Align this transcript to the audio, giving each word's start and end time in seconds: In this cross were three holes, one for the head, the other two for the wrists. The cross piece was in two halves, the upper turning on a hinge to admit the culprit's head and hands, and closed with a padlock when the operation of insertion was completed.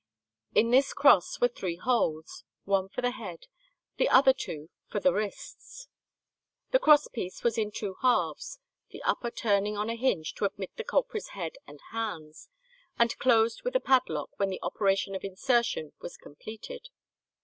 In 0.55 0.71
this 0.71 0.93
cross 0.95 1.39
were 1.39 1.47
three 1.47 1.75
holes, 1.75 2.43
one 2.63 2.89
for 2.89 3.03
the 3.03 3.11
head, 3.11 3.45
the 3.97 4.09
other 4.09 4.33
two 4.33 4.71
for 4.87 4.99
the 4.99 5.13
wrists. 5.13 5.89
The 6.71 6.79
cross 6.79 7.07
piece 7.07 7.43
was 7.43 7.55
in 7.55 7.69
two 7.71 7.97
halves, 8.01 8.57
the 8.89 9.03
upper 9.03 9.29
turning 9.29 9.77
on 9.77 9.91
a 9.91 9.95
hinge 9.95 10.33
to 10.37 10.45
admit 10.45 10.71
the 10.75 10.83
culprit's 10.83 11.33
head 11.37 11.57
and 11.67 11.79
hands, 11.91 12.49
and 12.97 13.15
closed 13.19 13.61
with 13.63 13.75
a 13.75 13.79
padlock 13.79 14.31
when 14.39 14.49
the 14.49 14.59
operation 14.63 15.13
of 15.13 15.23
insertion 15.23 15.91
was 15.99 16.17
completed. 16.17 16.89